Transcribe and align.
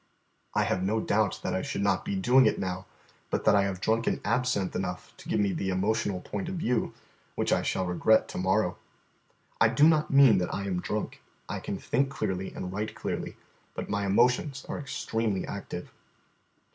I 0.55 0.63
have 0.63 0.81
no 0.81 0.99
doubt 0.99 1.41
that 1.43 1.53
I 1.53 1.61
should 1.61 1.83
not 1.83 2.03
be 2.05 2.15
doing 2.15 2.47
it 2.47 2.57
now 2.57 2.87
but 3.29 3.45
that 3.45 3.55
I 3.55 3.65
have 3.65 3.79
drunken 3.79 4.19
absinthe 4.25 4.75
enough 4.75 5.13
to 5.17 5.29
give 5.29 5.39
me 5.39 5.53
the 5.53 5.69
emotional 5.69 6.21
point 6.21 6.49
of 6.49 6.55
view, 6.55 6.95
which 7.35 7.53
I 7.53 7.61
shall 7.61 7.85
regret 7.85 8.27
to 8.29 8.39
morrow. 8.39 8.79
I 9.61 9.67
do 9.69 9.87
not 9.87 10.09
mean 10.09 10.39
that 10.39 10.51
I 10.51 10.63
am 10.63 10.81
drunk. 10.81 11.21
I 11.47 11.59
can 11.59 11.77
think 11.77 12.09
clearly 12.09 12.51
and 12.51 12.73
write 12.73 12.95
clearly, 12.95 13.37
but 13.75 13.91
my 13.91 14.07
emotions 14.07 14.65
are 14.67 14.79
extremely 14.79 15.45
active. 15.45 15.91